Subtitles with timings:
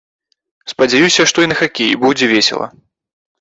[0.71, 2.67] Спадзяюся, што і на хакеі будзе весела.